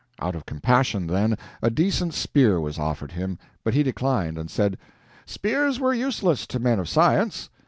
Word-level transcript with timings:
Out 0.17 0.33
of 0.33 0.47
compassion, 0.47 1.05
then, 1.05 1.37
a 1.61 1.69
decent 1.69 2.15
spear 2.15 2.59
was 2.59 2.79
offered 2.79 3.11
him, 3.11 3.37
but 3.63 3.75
he 3.75 3.83
declined, 3.83 4.35
and 4.39 4.49
said, 4.49 4.79
"spears 5.27 5.79
were 5.79 5.93
useless 5.93 6.47
to 6.47 6.57
men 6.57 6.79
of 6.79 6.89
science." 6.89 7.49